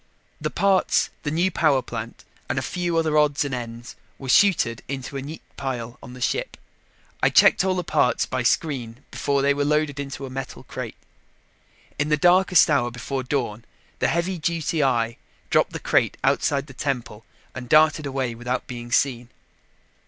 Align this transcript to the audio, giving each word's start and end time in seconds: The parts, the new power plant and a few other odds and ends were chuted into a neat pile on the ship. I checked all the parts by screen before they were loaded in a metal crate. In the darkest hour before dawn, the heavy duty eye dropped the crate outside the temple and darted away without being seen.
The 0.41 0.49
parts, 0.49 1.11
the 1.21 1.29
new 1.29 1.51
power 1.51 1.83
plant 1.83 2.23
and 2.49 2.57
a 2.57 2.63
few 2.63 2.97
other 2.97 3.19
odds 3.19 3.45
and 3.45 3.53
ends 3.53 3.95
were 4.17 4.29
chuted 4.29 4.79
into 4.87 5.15
a 5.15 5.21
neat 5.21 5.43
pile 5.57 5.99
on 6.01 6.13
the 6.13 6.19
ship. 6.21 6.57
I 7.21 7.29
checked 7.29 7.63
all 7.63 7.75
the 7.75 7.83
parts 7.83 8.25
by 8.25 8.41
screen 8.41 9.03
before 9.11 9.43
they 9.43 9.53
were 9.53 9.63
loaded 9.63 9.99
in 9.99 10.09
a 10.19 10.29
metal 10.31 10.63
crate. 10.63 10.95
In 11.99 12.09
the 12.09 12.17
darkest 12.17 12.67
hour 12.67 12.89
before 12.89 13.21
dawn, 13.21 13.63
the 13.99 14.07
heavy 14.07 14.39
duty 14.39 14.81
eye 14.83 15.17
dropped 15.51 15.71
the 15.71 15.79
crate 15.79 16.17
outside 16.23 16.65
the 16.65 16.73
temple 16.73 17.23
and 17.53 17.69
darted 17.69 18.07
away 18.07 18.33
without 18.33 18.65
being 18.65 18.91
seen. 18.91 19.29